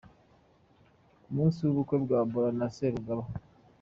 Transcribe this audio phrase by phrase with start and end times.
[1.23, 3.23] Ku munsi w'ubukwe bwa Bora na Serugaba.